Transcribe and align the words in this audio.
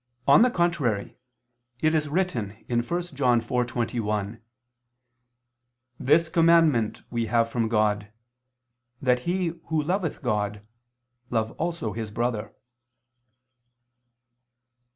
On 0.27 0.41
the 0.41 0.49
contrary, 0.49 1.15
It 1.79 1.93
is 1.93 2.09
written 2.09 2.65
(1 2.67 2.81
John 3.03 3.39
4:21): 3.39 4.41
"This 5.99 6.27
commandment 6.27 7.03
we 7.11 7.27
have 7.27 7.51
from 7.51 7.67
God, 7.69 8.11
that 8.99 9.19
he, 9.29 9.49
who 9.65 9.83
loveth 9.83 10.23
God, 10.23 10.63
love 11.29 11.51
also 11.51 11.93
his 11.93 12.09
brother." 12.09 12.51